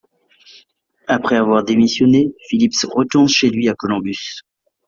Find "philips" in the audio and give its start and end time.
2.49-2.73